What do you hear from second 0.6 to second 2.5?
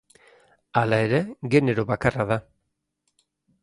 Hala ere genero bakarra da.